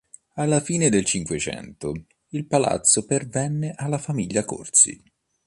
Alla 0.33 0.61
fine 0.61 0.89
del 0.89 1.05
Cinquecento 1.05 2.05
il 2.29 2.47
palazzo 2.47 3.05
pervenne 3.05 3.73
alla 3.75 3.99
famiglia 3.99 4.43
Corsi. 4.43 4.99